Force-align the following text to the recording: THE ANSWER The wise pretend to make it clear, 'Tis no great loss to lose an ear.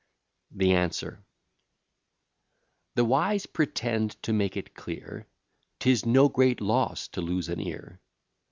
THE 0.49 0.71
ANSWER 0.73 1.23
The 2.95 3.05
wise 3.05 3.45
pretend 3.45 4.13
to 4.23 4.33
make 4.33 4.57
it 4.57 4.73
clear, 4.73 5.27
'Tis 5.77 6.07
no 6.07 6.27
great 6.27 6.59
loss 6.59 7.07
to 7.09 7.21
lose 7.21 7.47
an 7.49 7.59
ear. 7.59 8.01